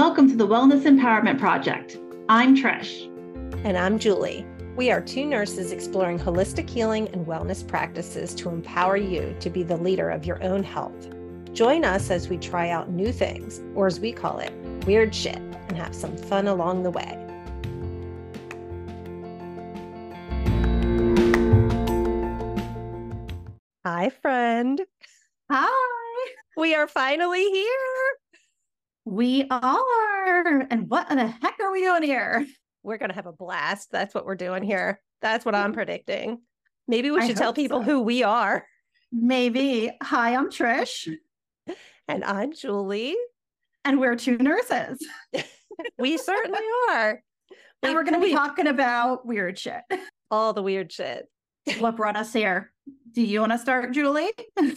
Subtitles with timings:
[0.00, 1.98] Welcome to the Wellness Empowerment Project.
[2.30, 3.04] I'm Trish.
[3.66, 4.46] And I'm Julie.
[4.74, 9.62] We are two nurses exploring holistic healing and wellness practices to empower you to be
[9.62, 11.10] the leader of your own health.
[11.52, 14.54] Join us as we try out new things, or as we call it,
[14.86, 17.18] weird shit, and have some fun along the way.
[23.84, 24.80] Hi, friend.
[25.50, 25.90] Hi.
[26.56, 27.89] We are finally here.
[29.04, 30.66] We are.
[30.70, 32.46] And what the heck are we doing here?
[32.82, 33.90] We're going to have a blast.
[33.90, 35.00] That's what we're doing here.
[35.22, 35.74] That's what I'm mm-hmm.
[35.74, 36.40] predicting.
[36.88, 37.84] Maybe we should tell people so.
[37.84, 38.66] who we are.
[39.12, 39.90] Maybe.
[40.02, 41.08] Hi, I'm Trish,
[42.08, 43.16] And I'm Julie.
[43.84, 44.98] and we're two nurses.
[45.98, 47.22] We certainly are.
[47.82, 49.80] And We- we're going to be talking about weird shit.
[50.30, 51.26] all the weird shit.
[51.78, 52.70] what brought us here?
[53.12, 54.30] Do you want to start, Julie?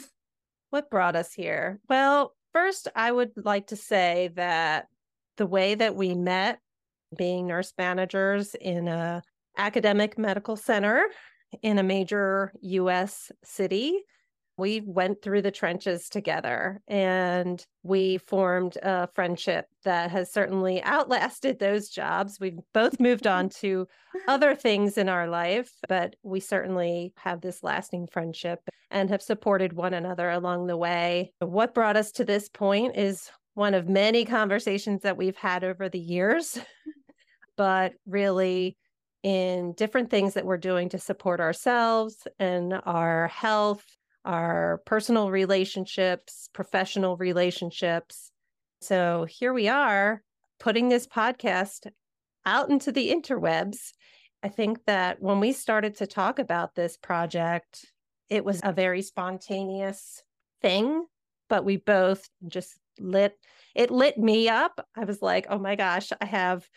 [0.70, 1.80] What brought us here?
[1.88, 4.88] Well, first, I would like to say that
[5.38, 6.60] the way that we met,
[7.18, 9.22] being nurse managers in a
[9.58, 11.06] academic medical center
[11.62, 14.04] in a major US city,
[14.58, 21.60] we went through the trenches together and we formed a friendship that has certainly outlasted
[21.60, 22.38] those jobs.
[22.40, 23.88] We've both moved on to
[24.28, 28.60] other things in our life, but we certainly have this lasting friendship
[28.92, 31.34] and have supported one another along the way.
[31.40, 35.90] What brought us to this point is one of many conversations that we've had over
[35.90, 36.60] the years,
[37.58, 38.78] but really
[39.24, 43.84] in different things that we're doing to support ourselves and our health,
[44.26, 48.32] our personal relationships, professional relationships.
[48.82, 50.22] So here we are
[50.60, 51.88] putting this podcast
[52.46, 53.92] out into the interwebs.
[54.42, 57.86] I think that when we started to talk about this project,
[58.30, 60.22] it was a very spontaneous
[60.62, 61.06] thing,
[61.50, 63.38] but we both just lit
[63.76, 64.86] it lit me up.
[64.96, 66.68] I was like, "Oh my gosh, I have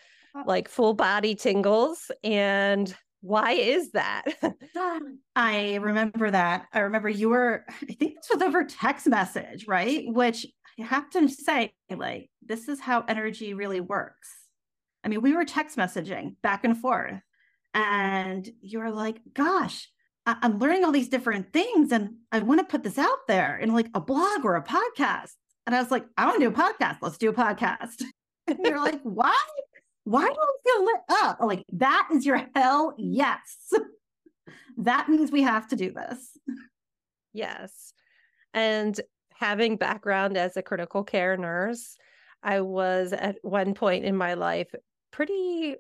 [0.46, 4.24] like full body tingles and why is that?"
[5.36, 6.66] I remember that.
[6.72, 10.04] I remember you were, I think this was over text message, right?
[10.06, 10.46] Which
[10.78, 14.28] I have to say, like, this is how energy really works.
[15.04, 17.20] I mean, we were text messaging back and forth,
[17.74, 19.88] and you were like, gosh,
[20.26, 23.56] I- I'm learning all these different things, and I want to put this out there
[23.58, 25.32] in like a blog or a podcast.
[25.66, 26.98] And I was like, I want to do a podcast.
[27.02, 28.02] Let's do a podcast.
[28.48, 29.34] And you're like, why?
[30.06, 31.38] Why do I feel lit up?
[31.40, 33.72] I'm like, that is your hell yes.
[34.78, 36.38] that means we have to do this.
[37.32, 37.92] Yes.
[38.54, 38.98] And
[39.34, 41.96] having background as a critical care nurse,
[42.40, 44.72] I was at one point in my life
[45.10, 45.74] pretty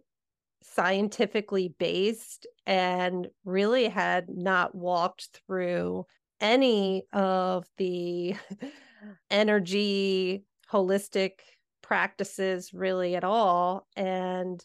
[0.60, 6.04] scientifically based and really had not walked through
[6.40, 8.34] any of the
[9.30, 11.34] energy holistic
[11.86, 14.64] practices really at all and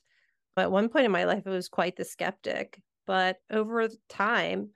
[0.58, 4.70] at one point in my life I was quite the skeptic but over time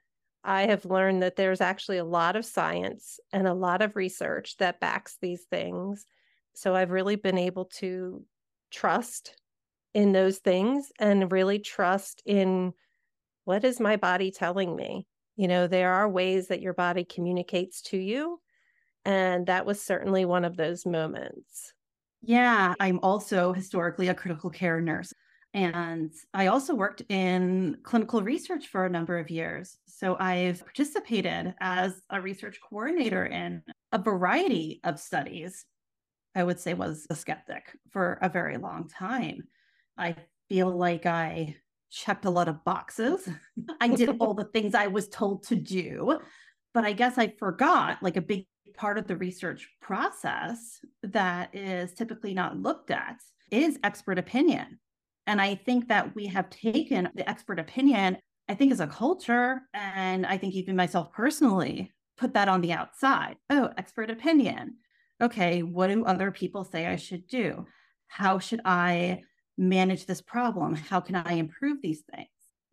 [0.43, 4.57] I have learned that there's actually a lot of science and a lot of research
[4.57, 6.05] that backs these things.
[6.53, 8.23] So I've really been able to
[8.69, 9.35] trust
[9.95, 12.73] in those things and really trust in
[13.45, 15.07] what is my body telling me.
[15.35, 18.39] You know, there are ways that your body communicates to you.
[19.03, 21.73] And that was certainly one of those moments.
[22.25, 25.13] Yeah, I'm also historically a critical care nurse.
[25.53, 29.77] And I also worked in clinical research for a number of years.
[29.85, 35.65] So I've participated as a research coordinator in a variety of studies.
[36.35, 39.43] I would say was a skeptic for a very long time.
[39.97, 40.15] I
[40.49, 41.57] feel like I
[41.91, 43.29] checked a lot of boxes.
[43.81, 46.19] I did all the things I was told to do,
[46.73, 48.47] but I guess I forgot like a big
[48.77, 53.17] part of the research process that is typically not looked at
[53.51, 54.79] is expert opinion.
[55.27, 59.61] And I think that we have taken the expert opinion, I think, as a culture,
[59.73, 63.37] and I think even myself personally, put that on the outside.
[63.49, 64.75] Oh, expert opinion.
[65.21, 67.65] Okay, what do other people say I should do?
[68.07, 69.21] How should I
[69.57, 70.75] manage this problem?
[70.75, 72.29] How can I improve these things?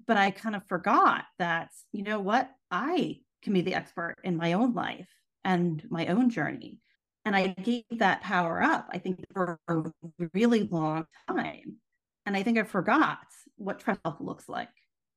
[0.07, 2.51] But I kind of forgot that, you know what?
[2.71, 5.09] I can be the expert in my own life
[5.45, 6.79] and my own journey.
[7.25, 9.83] And I gave that power up, I think, for a
[10.35, 11.77] really long time.
[12.27, 13.19] And I think I forgot
[13.57, 14.69] what trust looks like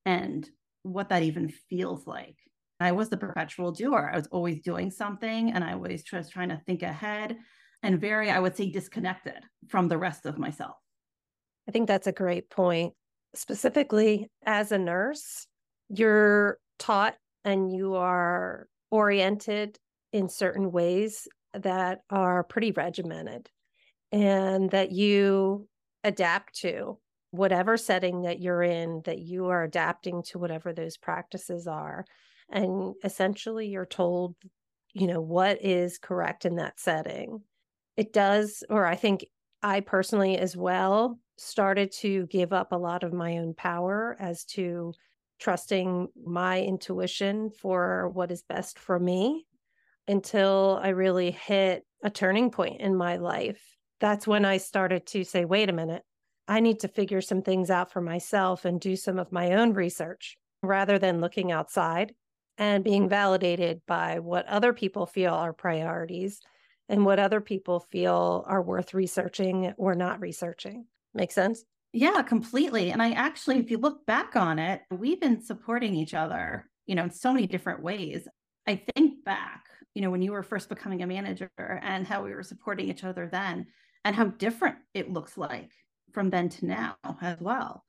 [0.06, 0.48] and
[0.84, 2.38] what that even feels like.
[2.80, 4.12] I was the perpetual doer.
[4.14, 7.38] I was always doing something and I was just trying to think ahead
[7.82, 10.76] and very, I would say, disconnected from the rest of myself.
[11.68, 12.94] I think that's a great point.
[13.34, 15.48] Specifically, as a nurse,
[15.90, 19.78] you're taught and you are oriented
[20.16, 23.50] in certain ways that are pretty regimented.
[24.12, 25.68] and that you
[26.04, 26.98] adapt to
[27.32, 32.06] whatever setting that you're in, that you are adapting to whatever those practices are.
[32.50, 34.36] And essentially, you're told,
[34.94, 37.42] you know, what is correct in that setting.
[37.98, 39.26] It does, or I think
[39.64, 44.46] I personally as well started to give up a lot of my own power as
[44.46, 44.94] to
[45.40, 49.46] trusting my intuition for what is best for me
[50.08, 53.62] until I really hit a turning point in my life.
[54.00, 56.04] That's when I started to say, wait a minute,
[56.48, 59.74] I need to figure some things out for myself and do some of my own
[59.74, 62.14] research rather than looking outside
[62.58, 66.40] and being validated by what other people feel are priorities
[66.88, 70.86] and what other people feel are worth researching or not researching.
[71.14, 71.64] Make sense?
[71.94, 72.92] Yeah, completely.
[72.92, 76.94] And I actually, if you look back on it, we've been supporting each other, you
[76.94, 78.28] know, in so many different ways.
[78.68, 79.64] I think back,
[79.96, 83.04] you know, when you were first becoming a manager and how we were supporting each
[83.04, 83.66] other then
[84.04, 85.72] and how different it looks like
[86.12, 87.84] from then to now as well.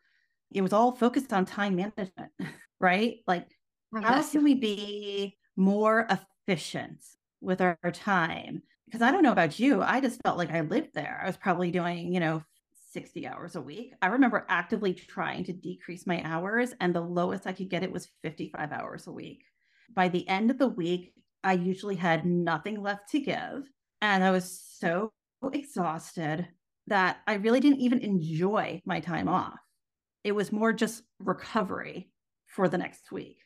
[0.52, 2.30] It was all focused on time management,
[2.80, 3.16] right?
[3.26, 3.48] Like,
[3.94, 7.04] oh, how can we be more efficient
[7.40, 8.62] with our, our time?
[8.86, 11.20] Because I don't know about you, I just felt like I lived there.
[11.20, 12.44] I was probably doing, you know,
[12.92, 13.94] 60 hours a week.
[14.00, 17.90] I remember actively trying to decrease my hours, and the lowest I could get it
[17.90, 19.42] was 55 hours a week.
[19.92, 21.12] By the end of the week,
[21.44, 23.68] I usually had nothing left to give.
[24.00, 25.12] And I was so
[25.52, 26.48] exhausted
[26.86, 29.58] that I really didn't even enjoy my time off.
[30.24, 32.10] It was more just recovery
[32.46, 33.38] for the next week.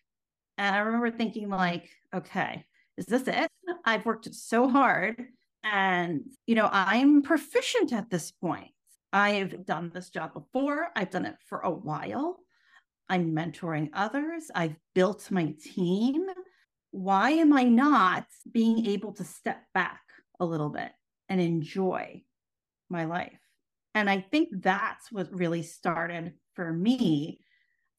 [0.59, 2.65] And I remember thinking, like, okay,
[2.97, 3.51] is this it?
[3.85, 5.25] I've worked so hard
[5.65, 8.71] and, you know, I'm proficient at this point.
[9.13, 12.39] I've done this job before, I've done it for a while.
[13.09, 16.27] I'm mentoring others, I've built my team.
[16.91, 20.01] Why am I not being able to step back
[20.39, 20.93] a little bit
[21.29, 22.23] and enjoy
[22.89, 23.39] my life?
[23.95, 27.41] And I think that's what really started for me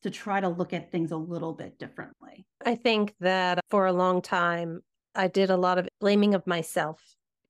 [0.03, 2.45] to try to look at things a little bit differently.
[2.65, 4.81] I think that for a long time,
[5.15, 7.01] I did a lot of blaming of myself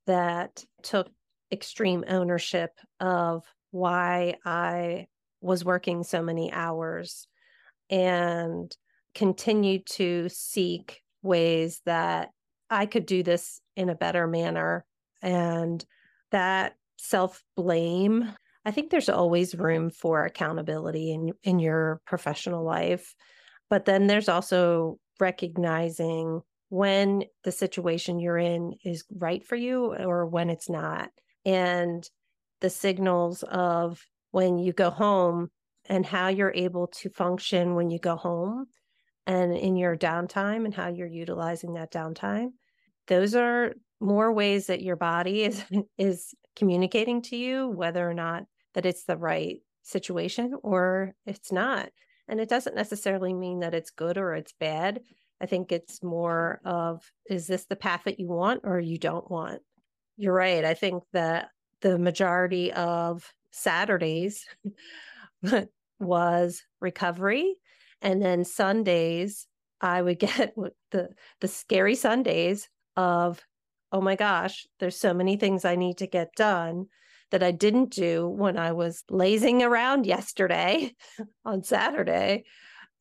[0.07, 1.09] that took
[1.51, 5.07] extreme ownership of why I
[5.41, 7.27] was working so many hours
[7.89, 8.75] and
[9.13, 12.29] continued to seek ways that
[12.69, 14.85] I could do this in a better manner.
[15.21, 15.83] And
[16.31, 18.33] that self blame,
[18.65, 23.13] I think there's always room for accountability in, in your professional life.
[23.69, 30.25] But then there's also recognizing when the situation you're in is right for you or
[30.25, 31.09] when it's not.
[31.45, 32.07] And
[32.61, 34.01] the signals of
[34.31, 35.49] when you go home
[35.87, 38.67] and how you're able to function when you go home
[39.27, 42.49] and in your downtime and how you're utilizing that downtime.
[43.07, 45.63] Those are more ways that your body is
[45.97, 51.89] is communicating to you whether or not that it's the right situation or it's not.
[52.27, 55.01] And it doesn't necessarily mean that it's good or it's bad.
[55.41, 59.29] I think it's more of is this the path that you want or you don't
[59.29, 59.61] want?
[60.17, 60.63] You're right.
[60.63, 61.49] I think that
[61.81, 64.45] the majority of Saturdays
[65.99, 67.55] was recovery.
[68.01, 69.47] And then Sundays,
[69.79, 70.55] I would get
[70.91, 71.09] the
[71.39, 73.41] the scary Sundays of,
[73.91, 76.87] oh my gosh, there's so many things I need to get done
[77.31, 80.93] that I didn't do when I was lazing around yesterday
[81.45, 82.43] on Saturday.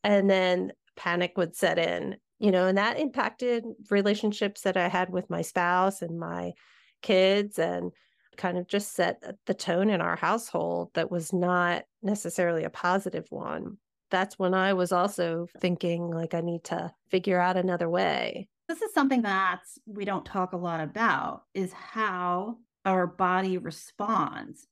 [0.03, 5.09] And then panic would set in, you know, and that impacted relationships that I had
[5.09, 6.53] with my spouse and my
[7.01, 7.91] kids and
[8.37, 12.69] kind of just set uh, the tone in our household that was not necessarily a
[12.69, 13.77] positive one.
[14.11, 18.49] That's when I was also thinking, like, I need to figure out another way.
[18.67, 24.67] This is something that we don't talk a lot about is how our body responds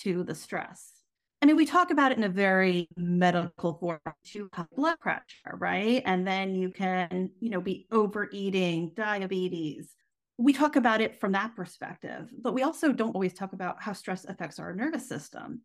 [0.00, 0.92] to the stress.
[1.40, 4.00] I mean, we talk about it in a very medical form.
[4.24, 6.02] You have blood pressure, right?
[6.04, 9.94] And then you can, you know, be overeating, diabetes,
[10.38, 13.92] we talk about it from that perspective, but we also don't always talk about how
[13.92, 15.62] stress affects our nervous system.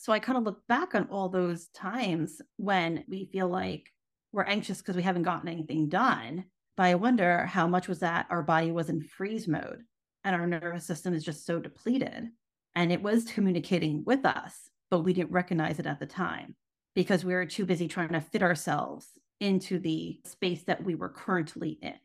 [0.00, 3.90] So I kind of look back on all those times when we feel like
[4.32, 6.46] we're anxious because we haven't gotten anything done.
[6.78, 9.82] But I wonder how much was that our body was in freeze mode
[10.24, 12.28] and our nervous system is just so depleted.
[12.74, 16.56] And it was communicating with us, but we didn't recognize it at the time
[16.94, 19.06] because we were too busy trying to fit ourselves
[19.38, 21.98] into the space that we were currently in.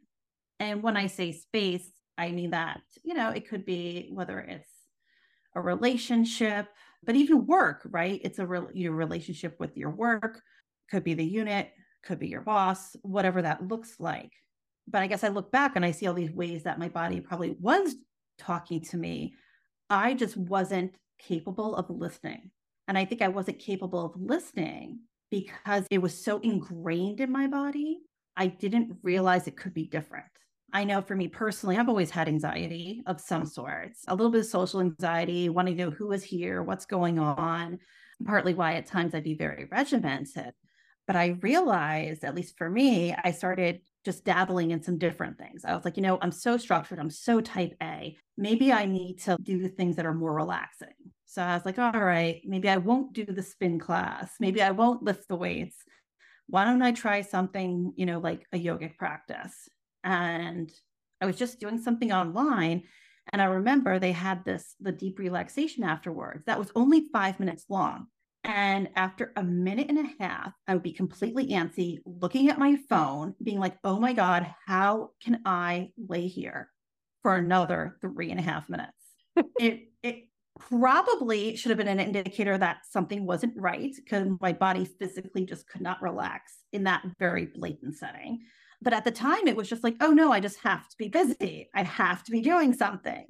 [0.60, 4.68] And when I say space, I mean that, you know, it could be whether it's
[5.56, 6.68] a relationship,
[7.06, 8.20] but even work, right?
[8.24, 10.42] It's a your relationship with your work,
[10.90, 11.72] could be the unit,
[12.04, 14.32] could be your boss, whatever that looks like.
[14.88, 17.20] But I guess I look back and I see all these ways that my body
[17.20, 17.96] probably was
[18.38, 19.34] talking to me
[19.90, 22.52] I just wasn't capable of listening.
[22.88, 25.00] And I think I wasn't capable of listening
[25.32, 28.00] because it was so ingrained in my body.
[28.38, 30.26] I didn't realize it could be different.
[30.76, 34.42] I know for me personally, I've always had anxiety of some sorts, a little bit
[34.42, 37.80] of social anxiety, wanting to know who is here, what's going on,
[38.26, 40.52] partly why at times I'd be very regimented.
[41.08, 45.64] But I realized, at least for me, I started just dabbling in some different things.
[45.64, 48.18] I was like, you know, I'm so structured, I'm so type A.
[48.38, 50.90] Maybe I need to do things that are more relaxing.
[51.26, 54.34] So I was like, all right, maybe I won't do the spin class.
[54.42, 55.78] Maybe I won't lift the weights.
[56.48, 59.70] Why don't I try something, you know, like a yogic practice?
[60.06, 60.72] And
[61.20, 62.84] I was just doing something online.
[63.34, 66.46] And I remember they had this, the deep relaxation afterwards.
[66.46, 68.08] That was only five minutes long.
[68.44, 72.78] And after a minute and a half, I would be completely antsy, looking at my
[72.88, 76.70] phone, being like, oh my God, how can I lay here
[77.24, 78.92] for another three and a half minutes?
[79.60, 84.86] it, it probably should have been an indicator that something wasn't right because my body
[84.86, 88.42] physically just could not relax in that very blatant setting.
[88.86, 91.10] But at the time, it was just like, oh no, I just have to be
[91.10, 91.70] busy.
[91.76, 93.26] I have to be doing something,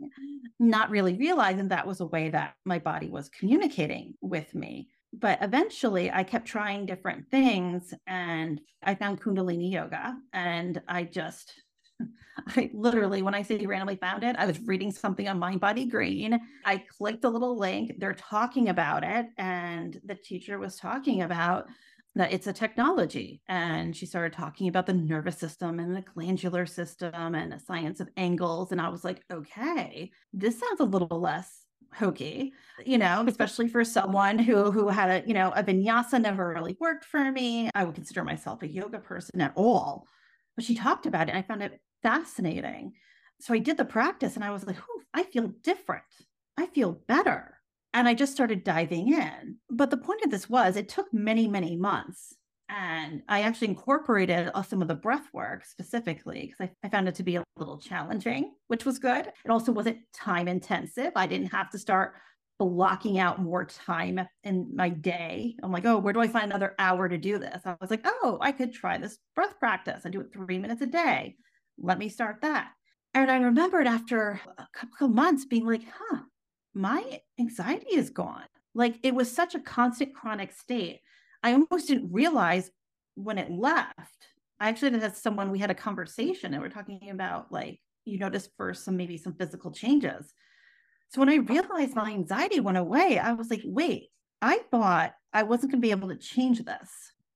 [0.60, 5.40] not really realizing that was a way that my body was communicating with me but
[5.42, 11.54] eventually I kept trying different things and I found Kundalini yoga and I just
[12.48, 15.62] I literally, when I say you randomly found it, I was reading something on Mind
[15.62, 16.40] Body Green.
[16.66, 17.94] I clicked a little link.
[17.98, 19.28] They're talking about it.
[19.38, 21.68] And the teacher was talking about
[22.16, 23.42] that it's a technology.
[23.48, 28.00] And she started talking about the nervous system and the glandular system and the science
[28.00, 28.72] of angles.
[28.72, 32.54] And I was like, okay, this sounds a little less hokey,
[32.86, 36.78] you know, especially for someone who who had a, you know, a vinyasa never really
[36.80, 37.70] worked for me.
[37.76, 40.08] I would consider myself a yoga person at all.
[40.56, 42.94] But she talked about it and I found it fascinating.
[43.42, 44.78] So I did the practice and I was like,
[45.14, 46.04] I feel different.
[46.58, 47.56] I feel better.
[47.96, 49.56] And I just started diving in.
[49.70, 52.36] But the point of this was it took many, many months
[52.70, 57.08] and I actually incorporated uh, some of the breath work specifically because I, I, found
[57.08, 59.28] it to be a little challenging, which was good.
[59.28, 61.12] It also wasn't time intensive.
[61.16, 62.16] I didn't have to start
[62.58, 65.56] blocking out more time in my day.
[65.62, 67.62] I'm like, oh, where do I find another hour to do this?
[67.66, 70.82] I was like, oh, I could try this breath practice and do it three minutes
[70.82, 71.36] a day.
[71.78, 72.72] Let me start that.
[73.14, 76.22] And I remembered after a couple of months being like, huh,
[76.76, 78.46] my anxiety is gone.
[78.74, 81.00] Like it was such a constant chronic state
[81.46, 82.72] I almost didn't realize
[83.14, 83.94] when it left.
[84.60, 88.50] I actually had someone, we had a conversation and we're talking about like, you notice
[88.58, 90.34] for some maybe some physical changes.
[91.10, 94.08] So when I realized my anxiety went away, I was like, wait,
[94.42, 96.90] I thought I wasn't going to be able to change this.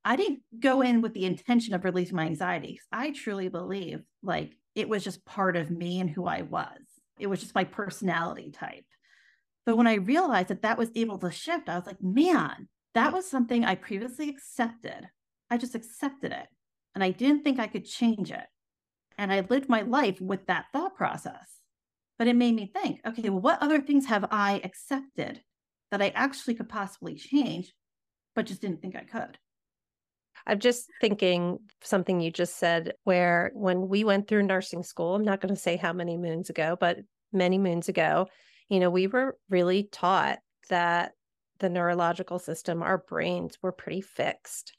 [0.03, 2.79] I didn't go in with the intention of releasing my anxiety.
[2.91, 6.79] I truly believe like it was just part of me and who I was.
[7.19, 8.85] It was just my personality type.
[9.65, 13.13] But when I realized that that was able to shift, I was like, man, that
[13.13, 15.09] was something I previously accepted.
[15.49, 16.47] I just accepted it
[16.95, 18.45] and I didn't think I could change it.
[19.17, 21.57] And I lived my life with that thought process.
[22.17, 25.41] But it made me think okay, well, what other things have I accepted
[25.91, 27.73] that I actually could possibly change,
[28.35, 29.37] but just didn't think I could?
[30.45, 35.23] I'm just thinking something you just said, where when we went through nursing school, I'm
[35.23, 36.99] not going to say how many moons ago, but
[37.31, 38.27] many moons ago,
[38.69, 41.13] you know, we were really taught that
[41.59, 44.73] the neurological system, our brains were pretty fixed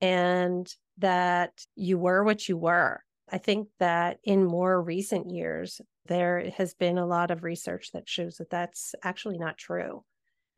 [0.00, 3.00] and that you were what you were.
[3.30, 8.08] I think that in more recent years, there has been a lot of research that
[8.08, 10.02] shows that that's actually not true.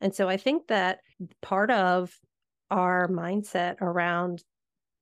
[0.01, 0.99] And so I think that
[1.41, 2.11] part of
[2.71, 4.43] our mindset around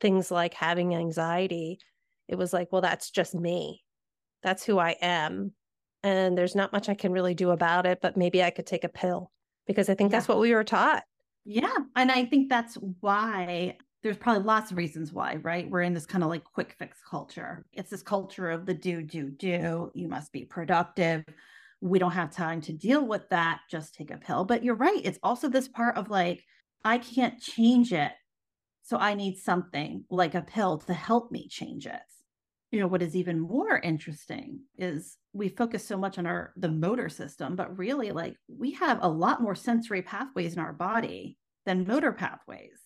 [0.01, 1.80] things like having anxiety,
[2.27, 3.84] it was like, well, that's just me.
[4.44, 5.53] That's who I am.
[6.03, 8.84] And there's not much I can really do about it, but maybe I could take
[8.84, 9.31] a pill
[9.67, 10.17] because I think yeah.
[10.17, 11.03] that's what we were taught.
[11.46, 11.75] Yeah.
[11.96, 15.70] And I think that's why there's probably lots of reasons why, right?
[15.70, 17.65] We're in this kind of like quick fix culture.
[17.72, 19.91] It's this culture of the do, do, do.
[19.93, 21.24] You must be productive.
[21.81, 23.62] We don't have time to deal with that.
[23.70, 24.43] Just take a pill.
[24.43, 25.01] But you're right.
[25.03, 26.43] It's also this part of like,
[26.84, 28.12] I can't change it.
[28.84, 32.01] So I need something like a pill to help me change it
[32.72, 36.70] you know what is even more interesting is we focus so much on our the
[36.70, 41.38] motor system but really like we have a lot more sensory pathways in our body
[41.66, 42.80] than motor pathways.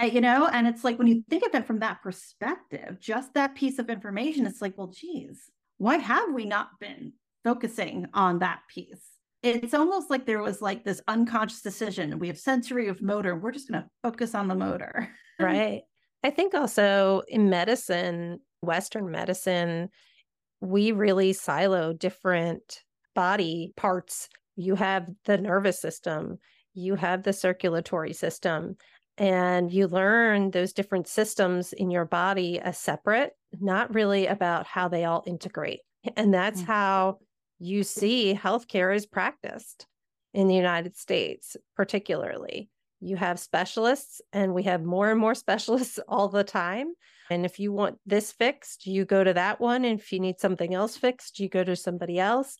[0.00, 3.34] Uh, you know and it's like when you think of it from that perspective just
[3.34, 7.12] that piece of information it's like well geez why have we not been
[7.44, 9.04] focusing on that piece?
[9.42, 12.18] It's almost like there was like this unconscious decision.
[12.18, 15.08] We have sensory of motor we're just going to focus on the motor.
[15.40, 15.82] Right.
[16.24, 19.88] I think also in medicine Western medicine,
[20.60, 22.82] we really silo different
[23.14, 26.38] body parts you have the nervous system,
[26.74, 28.76] you have the circulatory system,
[29.16, 34.88] and you learn those different systems in your body as separate, not really about how
[34.88, 35.80] they all integrate.
[36.16, 36.72] And that's mm-hmm.
[36.72, 37.18] how
[37.58, 39.86] you see healthcare is practiced
[40.34, 42.68] in the United States, particularly.
[43.00, 46.92] You have specialists, and we have more and more specialists all the time.
[47.30, 49.84] And if you want this fixed, you go to that one.
[49.84, 52.56] And if you need something else fixed, you go to somebody else.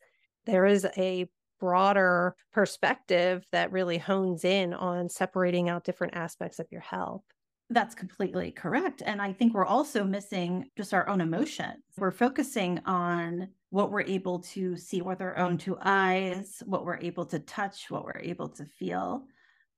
[0.46, 1.26] There is a
[1.58, 7.22] broader perspective that really hones in on separating out different aspects of your health.
[7.70, 9.02] That's completely correct.
[9.04, 11.82] And I think we're also missing just our own emotions.
[11.98, 16.98] We're focusing on what we're able to see with our own two eyes, what we're
[16.98, 19.24] able to touch, what we're able to feel,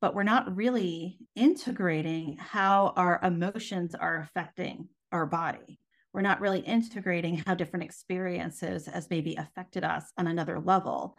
[0.01, 5.79] but we're not really integrating how our emotions are affecting our body.
[6.13, 11.17] We're not really integrating how different experiences has maybe affected us on another level.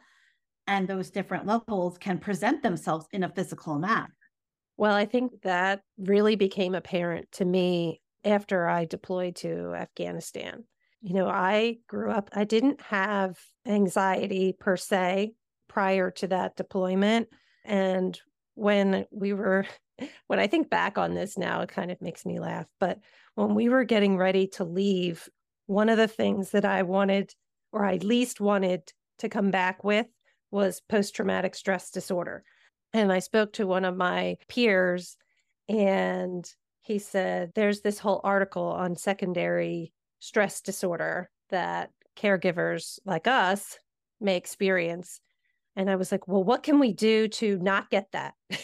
[0.67, 4.13] And those different levels can present themselves in a physical manner.
[4.77, 10.63] Well, I think that really became apparent to me after I deployed to Afghanistan.
[11.01, 15.33] You know, I grew up, I didn't have anxiety per se
[15.67, 17.29] prior to that deployment.
[17.63, 18.19] And
[18.55, 19.65] when we were,
[20.27, 22.65] when I think back on this now, it kind of makes me laugh.
[22.79, 22.99] But
[23.35, 25.27] when we were getting ready to leave,
[25.67, 27.33] one of the things that I wanted,
[27.71, 30.07] or I least wanted to come back with,
[30.51, 32.43] was post traumatic stress disorder.
[32.93, 35.15] And I spoke to one of my peers,
[35.69, 36.45] and
[36.81, 43.77] he said, There's this whole article on secondary stress disorder that caregivers like us
[44.19, 45.21] may experience.
[45.75, 48.33] And I was like, Well, what can we do to not get that?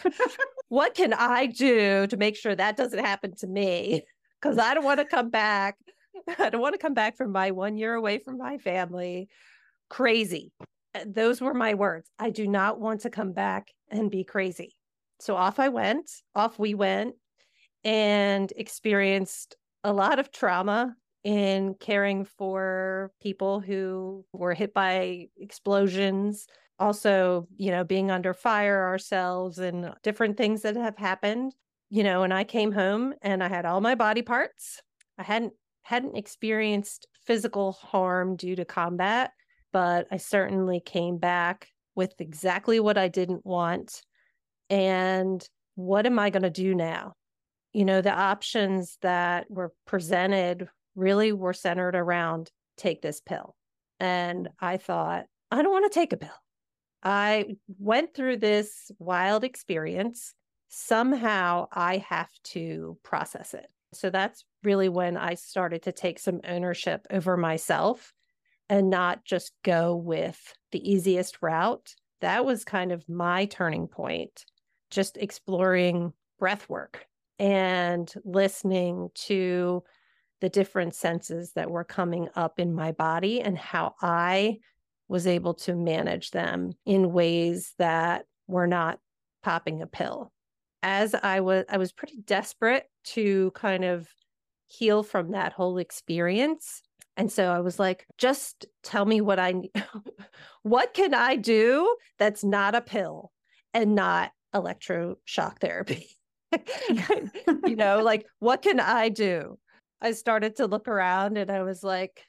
[0.68, 4.02] what can I do to make sure that doesn't happen to me?
[4.40, 5.76] Because I don't want to come back.
[6.38, 9.28] I don't want to come back from my one year away from my family
[9.90, 10.52] crazy
[10.94, 12.10] uh, those were my words.
[12.18, 14.74] I do not want to come back and be crazy.
[15.20, 17.14] So off I went, off we went,
[17.84, 20.94] and experienced a lot of trauma
[21.28, 26.46] in caring for people who were hit by explosions.
[26.78, 31.52] Also, you know, being under fire ourselves and different things that have happened.
[31.90, 34.80] You know, and I came home and I had all my body parts.
[35.18, 39.32] I hadn't hadn't experienced physical harm due to combat
[39.72, 44.02] but I certainly came back with exactly what I didn't want.
[44.70, 47.14] And what am I going to do now?
[47.72, 53.54] You know, the options that were presented really were centered around take this pill.
[54.00, 54.50] And mm.
[54.60, 56.30] I thought, I don't want to take a pill.
[57.02, 60.34] I went through this wild experience.
[60.68, 63.66] Somehow I have to process it.
[63.94, 68.12] So that's really when I started to take some ownership over myself
[68.68, 71.94] and not just go with the easiest route.
[72.20, 74.44] That was kind of my turning point,
[74.90, 77.06] just exploring breath work
[77.38, 79.82] and listening to
[80.40, 84.58] the different senses that were coming up in my body and how I
[85.08, 88.98] was able to manage them in ways that were not
[89.42, 90.32] popping a pill.
[90.82, 94.08] As I was I was pretty desperate to kind of
[94.66, 96.82] heal from that whole experience
[97.18, 99.54] and so I was like, just tell me what I
[100.62, 103.32] what can I do that's not a pill
[103.74, 106.06] and not electroshock therapy?
[107.66, 109.58] you know, like what can I do?
[110.00, 112.24] I started to look around and I was like,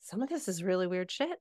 [0.00, 1.38] some of this is really weird shit.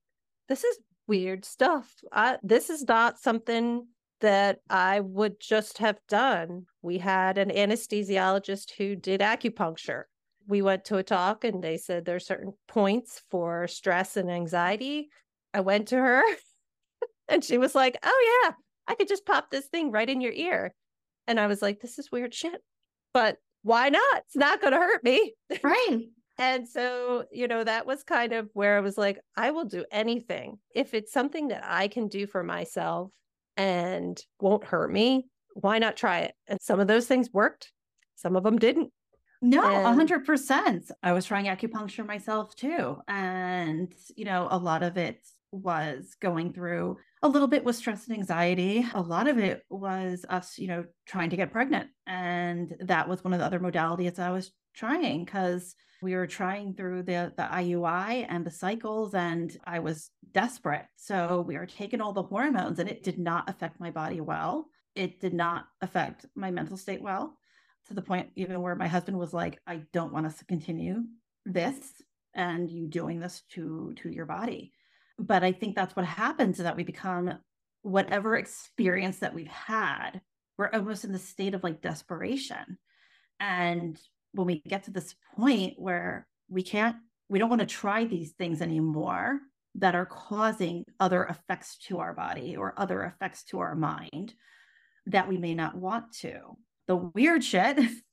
[0.50, 1.92] This is weird stuff.
[2.12, 3.88] I, this is not something
[4.22, 6.66] that I would just have done.
[6.82, 10.04] We had an anesthesiologist who did acupuncture
[10.48, 15.10] we went to a talk and they said there's certain points for stress and anxiety.
[15.54, 16.24] I went to her
[17.28, 18.54] and she was like, "Oh yeah,
[18.88, 20.74] I could just pop this thing right in your ear."
[21.28, 22.62] And I was like, "This is weird shit."
[23.14, 24.18] But why not?
[24.26, 25.34] It's not going to hurt me.
[25.62, 26.00] Right.
[26.40, 29.84] and so, you know, that was kind of where I was like, I will do
[29.92, 30.58] anything.
[30.74, 33.12] If it's something that I can do for myself
[33.58, 36.34] and won't hurt me, why not try it?
[36.48, 37.74] And some of those things worked,
[38.16, 38.94] some of them didn't.
[39.42, 40.90] No, a hundred percent.
[41.04, 42.98] I was trying acupuncture myself too.
[43.08, 45.20] And, you know, a lot of it
[45.52, 48.86] was going through a little bit with stress and anxiety.
[48.94, 51.90] A lot of it was us, you know, trying to get pregnant.
[52.06, 56.76] And that was one of the other modalities I was trying because we were trying
[56.76, 60.86] through the the IUI and the cycles and I was desperate.
[60.96, 64.68] So we were taking all the hormones and it did not affect my body well.
[64.96, 67.38] It did not affect my mental state well
[67.88, 71.04] to the point even where my husband was like, I don't want us to continue
[71.46, 71.78] this
[72.36, 74.74] and you doing this to to your body.
[75.20, 77.40] But I think that's what happens is that we become
[77.82, 80.22] whatever experience that we've had,
[80.58, 82.78] we're almost in the state of like desperation.
[83.40, 84.00] And
[84.34, 86.98] when we get to this point where we can't,
[87.30, 89.40] we don't want to try these things anymore
[89.76, 94.34] that are causing other effects to our body or other effects to our mind
[95.06, 96.40] that we may not want to.
[96.88, 97.80] The weird shit.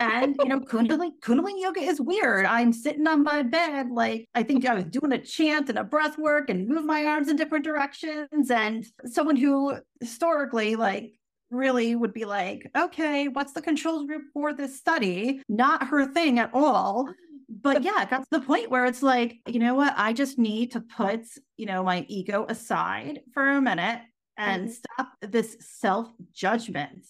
[0.00, 2.46] and you know, Kundalini, Kundalini yoga is weird.
[2.46, 5.84] I'm sitting on my bed, like I think I was doing a chant and a
[5.84, 8.50] breath work and move my arms in different directions.
[8.50, 11.12] And someone who historically, like,
[11.50, 15.42] really would be like, okay, what's the control group for this study?
[15.48, 17.08] Not her thing at all
[17.60, 19.94] but yeah, it got to the point where it's like, you know what?
[19.96, 21.20] I just need to put,
[21.56, 24.00] you know, my ego aside for a minute
[24.36, 24.72] and mm-hmm.
[24.72, 27.06] stop this self judgment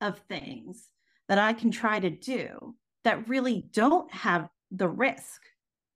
[0.00, 0.88] of things
[1.28, 5.42] that I can try to do that really don't have the risk,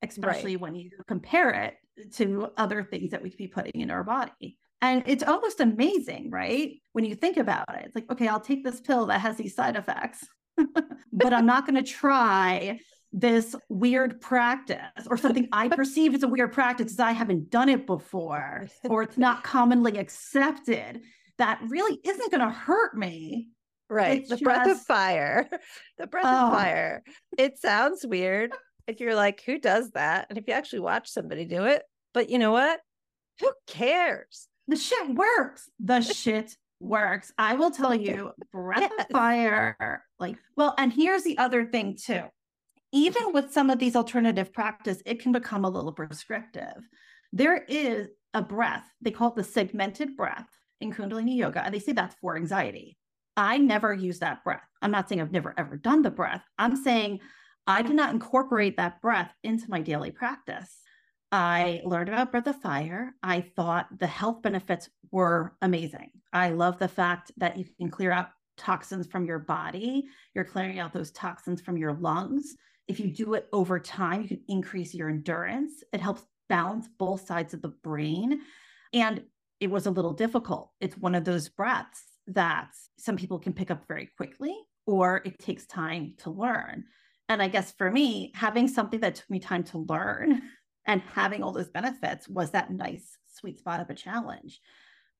[0.01, 0.61] especially right.
[0.61, 1.75] when you compare it
[2.13, 4.57] to other things that we could be putting in our body.
[4.81, 6.81] And it's almost amazing, right?
[6.93, 9.55] When you think about it, it's like, okay, I'll take this pill that has these
[9.55, 10.25] side effects,
[11.13, 12.79] but I'm not going to try
[13.13, 17.69] this weird practice or something I perceive as a weird practice because I haven't done
[17.69, 21.01] it before or it's not commonly accepted
[21.37, 23.49] that really isn't going to hurt me.
[23.91, 24.21] Right.
[24.21, 25.49] It's the just, breath of fire.
[25.97, 26.47] The breath oh.
[26.47, 27.03] of fire.
[27.37, 28.53] It sounds weird.
[28.87, 30.27] If you're like, who does that?
[30.29, 32.79] And if you actually watch somebody do it, but you know what?
[33.41, 34.47] Who cares?
[34.67, 35.69] The shit works.
[35.79, 37.31] The shit works.
[37.37, 38.91] I will tell you, breath yes.
[38.97, 40.03] of fire.
[40.17, 42.23] Like, well, and here's the other thing too
[42.91, 46.87] even with some of these alternative practice, it can become a little prescriptive.
[47.31, 50.47] There is a breath, they call it the segmented breath
[50.81, 52.97] in Kundalini Yoga, and they say that's for anxiety.
[53.37, 54.67] I never use that breath.
[54.81, 56.43] I'm not saying I've never ever done the breath.
[56.57, 57.19] I'm saying
[57.67, 60.79] I did not incorporate that breath into my daily practice.
[61.31, 63.13] I learned about Breath of Fire.
[63.23, 66.11] I thought the health benefits were amazing.
[66.33, 70.05] I love the fact that you can clear out toxins from your body.
[70.35, 72.55] You're clearing out those toxins from your lungs.
[72.87, 75.83] If you do it over time, you can increase your endurance.
[75.93, 78.41] It helps balance both sides of the brain.
[78.91, 79.23] And
[79.61, 80.71] it was a little difficult.
[80.81, 84.55] It's one of those breaths that some people can pick up very quickly,
[84.85, 86.85] or it takes time to learn.
[87.29, 90.41] And I guess for me, having something that took me time to learn
[90.85, 94.59] and having all those benefits was that nice sweet spot of a challenge.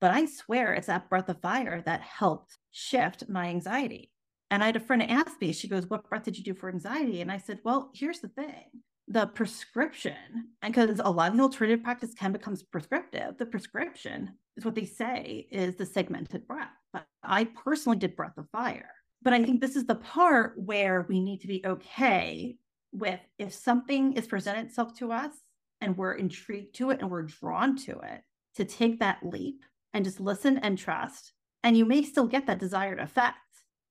[0.00, 4.10] But I swear it's that breath of fire that helped shift my anxiety.
[4.50, 6.68] And I had a friend ask me, she goes, What breath did you do for
[6.68, 7.20] anxiety?
[7.20, 10.14] And I said, Well, here's the thing the prescription,
[10.62, 14.74] and because a lot of the alternative practice can become prescriptive, the prescription is what
[14.74, 16.68] they say is the segmented breath.
[16.92, 18.90] But I personally did breath of fire.
[19.22, 22.56] But I think this is the part where we need to be okay
[22.92, 25.32] with if something is presented itself to us
[25.80, 28.22] and we're intrigued to it and we're drawn to it,
[28.56, 29.62] to take that leap
[29.94, 31.32] and just listen and trust.
[31.62, 33.36] And you may still get that desired effect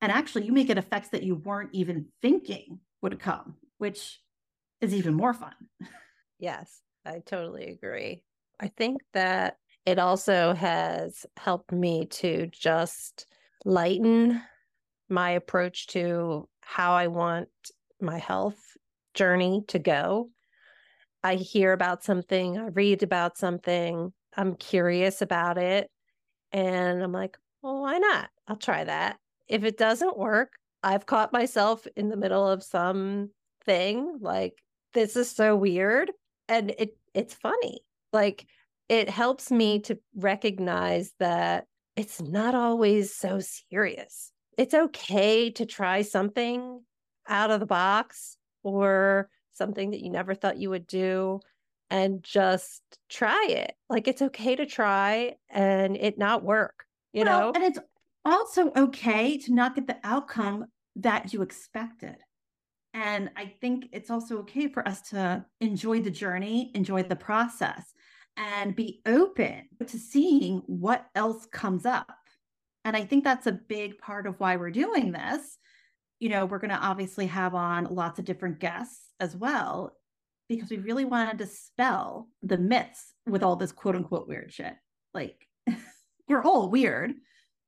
[0.01, 4.19] and actually, you may get effects that you weren't even thinking would come, which
[4.81, 5.53] is even more fun.
[6.39, 8.23] Yes, I totally agree.
[8.59, 13.25] I think that it also has helped me to just
[13.65, 14.41] lighten
[15.09, 17.49] my approach to how I want
[17.99, 18.59] my health
[19.13, 20.29] journey to go.
[21.23, 25.89] I hear about something, I read about something, I'm curious about it,
[26.51, 28.29] and I'm like, well, why not?
[28.47, 29.17] I'll try that
[29.51, 33.31] if it doesn't work, I've caught myself in the middle of some
[33.65, 34.53] thing like
[34.93, 36.09] this is so weird
[36.47, 37.81] and it it's funny.
[38.13, 38.47] Like
[38.91, 44.33] it helps me to recognize that it's not always so serious.
[44.57, 46.81] It's okay to try something
[47.25, 51.39] out of the box or something that you never thought you would do
[51.89, 53.75] and just try it.
[53.89, 57.51] Like it's okay to try and it not work, you well, know?
[57.55, 57.79] And it's
[58.25, 60.65] also okay to not get the outcome
[60.97, 62.17] that you expected.
[62.93, 67.93] And I think it's also okay for us to enjoy the journey, enjoy the process,
[68.37, 72.07] and be open to seeing what else comes up.
[72.83, 75.57] And I think that's a big part of why we're doing this.
[76.19, 79.95] You know, we're going to obviously have on lots of different guests as well,
[80.49, 84.73] because we really want to dispel the myths with all this quote unquote weird shit.
[85.13, 85.47] Like,
[86.27, 87.13] we're all weird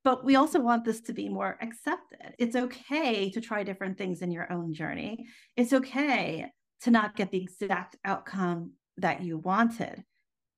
[0.04, 2.36] but we also want this to be more accepted.
[2.38, 5.28] It's okay to try different things in your own journey.
[5.56, 10.04] It's okay to not get the exact outcome that you wanted.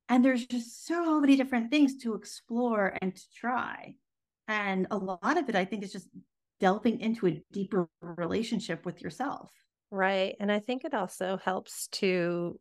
[0.09, 3.95] And there's just so many different things to explore and to try.
[4.47, 6.07] And a lot of it, I think, is just
[6.59, 9.51] delving into a deeper relationship with yourself.
[9.91, 10.35] Right.
[10.39, 12.59] And I think it also helps to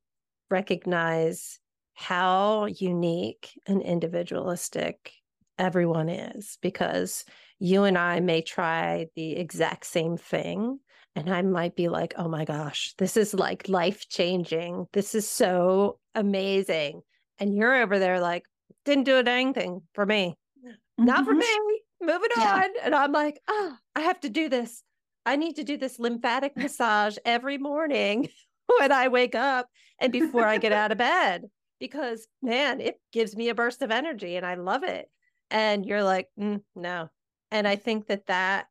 [0.51, 1.59] recognize
[1.95, 5.13] how unique and individualistic
[5.59, 7.25] everyone is because
[7.59, 10.81] you and I may try the exact same thing.
[11.17, 14.87] And I might be like, oh my gosh, this is like life changing.
[14.93, 17.03] This is so amazing.
[17.38, 18.44] And you're over there like,
[18.85, 20.37] didn't do a dang thing for me.
[20.64, 21.05] Mm-hmm.
[21.05, 21.38] Not for mm-hmm.
[21.40, 21.81] me.
[22.01, 22.55] Moving yeah.
[22.57, 22.70] on.
[22.83, 24.83] And I'm like, oh, I have to do this.
[25.27, 28.29] I need to do this lymphatic massage every morning
[28.79, 29.68] when I wake up
[29.99, 31.44] and before I get out of bed
[31.81, 35.09] because man, it gives me a burst of energy and I love it.
[35.51, 37.11] And you're like, mm, no.
[37.51, 38.66] And I think that that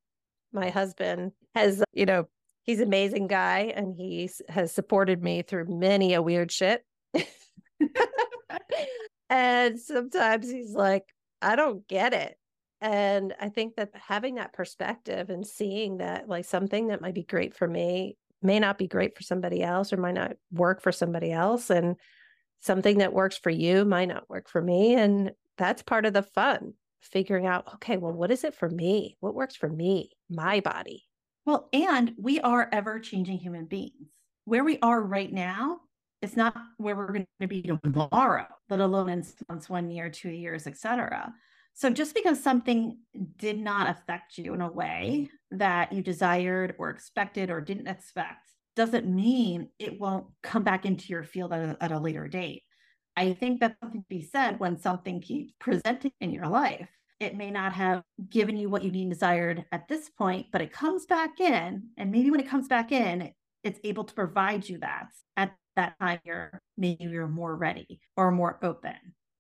[0.52, 2.28] my husband has, you know,
[2.64, 6.84] he's an amazing guy and he has supported me through many a weird shit.
[9.30, 11.06] and sometimes he's like,
[11.42, 12.38] I don't get it.
[12.82, 17.24] And I think that having that perspective and seeing that like something that might be
[17.24, 20.92] great for me may not be great for somebody else or might not work for
[20.92, 21.70] somebody else.
[21.70, 21.96] And
[22.64, 24.96] something that works for you might not work for me.
[24.96, 29.18] And that's part of the fun, figuring out, okay, well, what is it for me?
[29.20, 31.06] What works for me, my body?
[31.46, 34.10] Well, and we are ever changing human beings.
[34.46, 35.82] Where we are right now,
[36.24, 40.30] it's not where we're going to be tomorrow, let alone in months, one year, two
[40.30, 41.34] years, etc.
[41.74, 42.98] So just because something
[43.36, 48.52] did not affect you in a way that you desired or expected or didn't expect
[48.76, 52.64] doesn't mean it won't come back into your field at a, at a later date.
[53.18, 56.90] I think that's something to be said when something keeps presenting in your life.
[57.20, 60.62] It may not have given you what you need and desired at this point, but
[60.62, 61.90] it comes back in.
[61.98, 63.32] And maybe when it comes back in,
[63.64, 65.08] it's able to provide you that
[65.38, 68.96] at that time you're maybe you're more ready or more open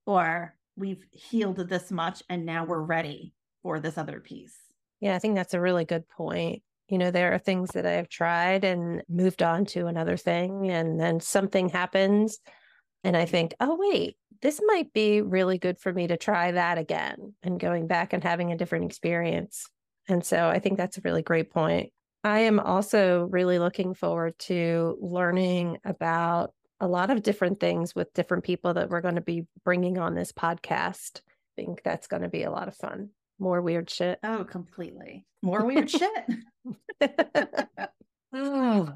[0.06, 4.58] or we've healed this much and now we're ready for this other piece.
[5.00, 6.62] Yeah, I think that's a really good point.
[6.88, 11.00] You know, there are things that I've tried and moved on to another thing, and
[11.00, 12.39] then something happens,
[13.04, 16.78] and I think, oh, wait, this might be really good for me to try that
[16.78, 19.69] again and going back and having a different experience.
[20.10, 21.91] And so I think that's a really great point.
[22.23, 28.13] I am also really looking forward to learning about a lot of different things with
[28.13, 31.19] different people that we're going to be bringing on this podcast.
[31.19, 33.09] I think that's going to be a lot of fun.
[33.39, 34.19] More weird shit.
[34.23, 35.25] Oh, completely.
[35.41, 36.25] More weird shit.
[38.33, 38.93] oh,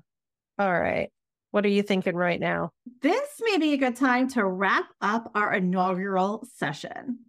[0.57, 1.09] all right.
[1.51, 2.71] What are you thinking right now?
[3.01, 7.19] This may be a good time to wrap up our inaugural session.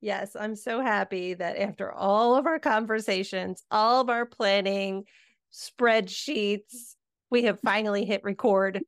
[0.00, 5.04] Yes, I'm so happy that after all of our conversations, all of our planning,
[5.52, 6.94] spreadsheets,
[7.30, 8.80] we have finally hit record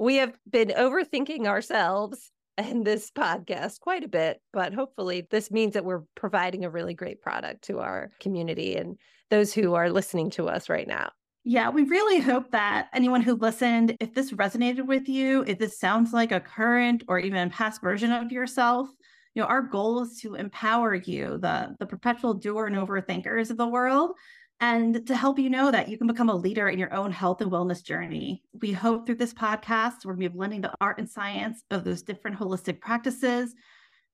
[0.00, 5.74] we have been overthinking ourselves and this podcast quite a bit, but hopefully this means
[5.74, 8.96] that we're providing a really great product to our community and
[9.28, 11.10] those who are listening to us right now.
[11.44, 15.78] Yeah, we really hope that anyone who listened, if this resonated with you, if this
[15.78, 18.88] sounds like a current or even past version of yourself,
[19.34, 23.58] you know, our goal is to empower you, the the perpetual doer and overthinkers of
[23.58, 24.12] the world,
[24.60, 27.40] and to help you know that you can become a leader in your own health
[27.40, 28.42] and wellness journey.
[28.60, 31.82] We hope through this podcast, we're going to be blending the art and science of
[31.82, 33.54] those different holistic practices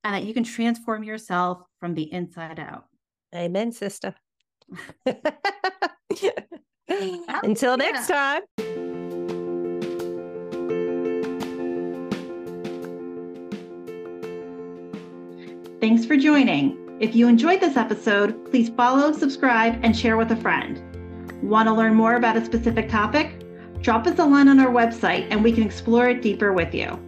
[0.04, 2.84] and that you can transform yourself from the inside out.
[3.34, 4.14] Amen, sister.
[6.88, 8.42] Until next time.
[15.80, 16.85] Thanks for joining.
[16.98, 20.82] If you enjoyed this episode, please follow, subscribe, and share with a friend.
[21.42, 23.44] Want to learn more about a specific topic?
[23.82, 26.98] Drop us a line on our website and we can explore it deeper with you.